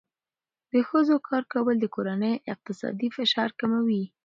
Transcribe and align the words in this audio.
د 0.71 0.73
ښځو 0.89 1.15
کار 1.27 1.43
کول 1.53 1.75
د 1.81 1.85
کورنۍ 1.95 2.33
اقتصادي 2.53 3.07
فشار 3.17 3.49
کموي. 3.59 4.03